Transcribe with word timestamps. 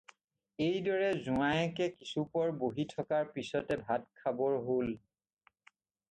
এইদৰে 0.67 1.09
জোঁৱায়েকে 1.25 1.89
কিছুপৰ 1.99 2.49
বহি 2.63 2.85
থকাৰ 2.93 3.27
পিছতে 3.35 3.77
ভাত 3.91 4.23
খাবৰ 4.23 4.57
হ'ল। 4.71 4.89